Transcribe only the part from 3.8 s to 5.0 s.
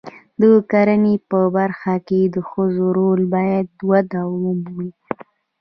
وده ومومي.